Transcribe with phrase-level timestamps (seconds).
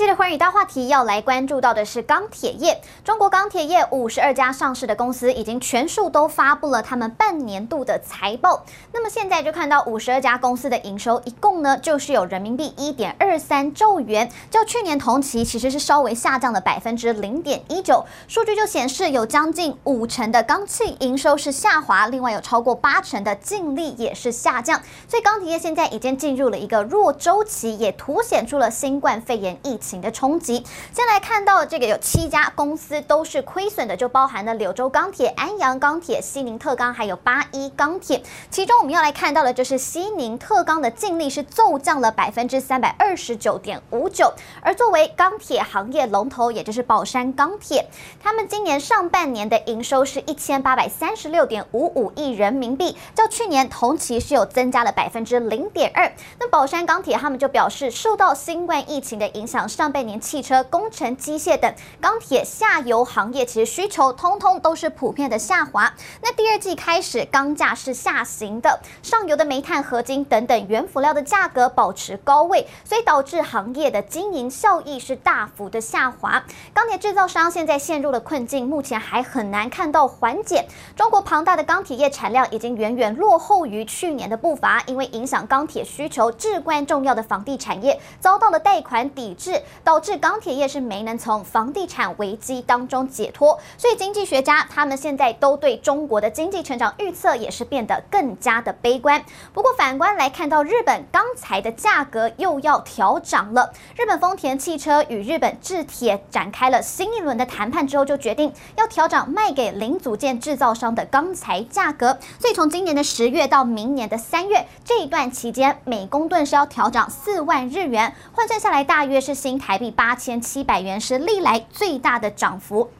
[0.00, 2.80] 这一期的寰宇大话题要来关注到的是钢铁业。
[3.04, 8.64] 中国钢铁业五十二家上市的公司已经全数都发布了他们半年度的财报。
[8.94, 18.02] 那么现在就看到五十二家公司的营收一共呢，就是有人民币一点二三兆元，较去年同期其实是稍微下降了百分之零点一九。
[18.26, 24.80] 数据就显示有将近五成的钢企营收是下滑，另外有超过八成的净利也是下降。
[25.06, 30.62] 所以钢铁业现在已经进入了一个弱周期，也凸显出了新冠肺炎疫情的冲击。
[30.92, 38.22] 先来看到这个有七家公司都是亏损的，就包含了柳州钢铁、安阳钢铁、西宁特钢，还有八一钢铁。
[38.50, 44.30] 其中我们要来看到的就是西宁特钢的净利是骤降了百分之三百二十九点五九。
[44.60, 47.88] 而作为钢铁行业龙头，也就是宝山钢铁，
[48.22, 56.12] 他们今年上半年的营收是一千八百三十六点五五亿人民币，较去年同期是有增加了百分之零点二。
[56.38, 65.90] 那宝山钢铁他们就表示，受到新冠疫情的影响，上半年汽车、工程机械等钢铁下游行业，其实需求通通都是普遍的下滑。
[66.22, 76.44] 那第二季开始，钢价是下行的，上游的煤炭、合金等等原辅料的价格保持高位，所以导致行业的经营效益是大幅的下滑。
[76.74, 80.66] 钢铁制造商现在陷入了困境，目前还很难看到缓解。
[80.94, 89.58] 中国庞大的钢铁业产量已经远远落后于去年的步伐，因为影响钢铁需求至关重要的房地产业遭到了贷款抵制。
[89.82, 99.24] 导致钢铁业是没能从房地产危机当中解脱，所以经济学家他们现在都对中国的经济成长预测也是变得更加的悲观。
[99.52, 112.18] 不过反观来看到日本钢材的价格又要调涨了，日本丰田汽车与日本制铁展开了新一轮的谈判之后，就决定要调涨卖给零组件制造商的钢材价格。
[112.38, 122.90] 所以从今年的十月到明年的三月这一段期间，每公吨是要调涨四万日元，换算下来大约是新台币八千七百元，是历来最大的涨幅。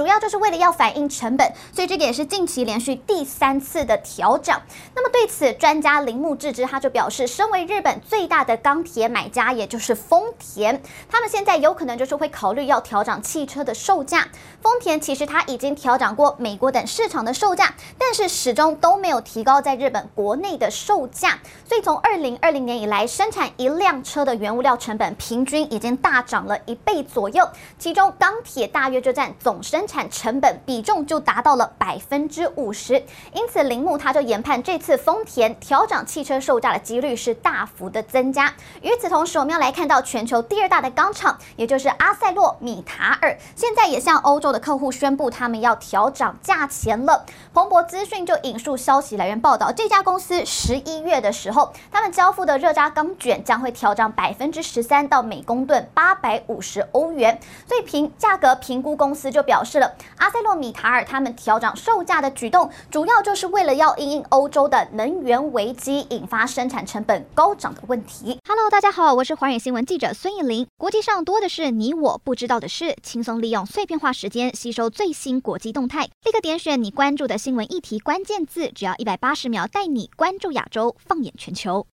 [0.00, 4.62] 主要就是为了要反映成本，所以这个也是近期连续第三次的调涨。
[4.94, 10.80] 那么对此，专家铃木智之他就表示，身为日本最大的钢铁买家，也就是丰田，
[11.10, 14.26] 他们现在有可能就是会考虑要调整汽车的售价。
[14.62, 21.38] 丰田其实他已经调涨过美国等市场的售价，但是始终都没有提高在日本国内的售价。
[21.68, 27.46] 所以从二零二零年以来，生产一辆车的原物料成本平均已经大涨了一倍左右，
[27.78, 32.94] 其中钢铁大约就占总生产成本比重就达到了百分之五十，
[33.32, 38.54] 因此铃木他就研判这次丰田调涨汽车售价的几率是大幅的增加。
[38.82, 47.26] 与此同时，我们要来看到全球第二大的钢厂，也就是阿塞洛米塔尔，现在也向欧洲的客户宣布他们要调涨价钱了。
[47.52, 57.40] 彭博资讯就引述消息来源报道，这家公司十一月的时候，他们交付的热轧钢卷将会调涨百分之十三到每公吨八百五十欧元。
[57.66, 59.79] 所以评价格评估公司就表示。
[60.16, 68.38] 阿塞洛米塔尔他们调整售价的举动，主要就是为了要因应欧洲的能源危机引发生产成本高涨的问题。
[68.48, 70.66] Hello，大家好，我是华远新闻记者孙艺林。
[70.76, 81.86] 国际上多的是你我不知道的事，轻松利用碎片化时间吸收最新国际动态，立刻点选你关注的新闻议题关键字，只要一百八十秒，带你关注亚洲，放眼全球。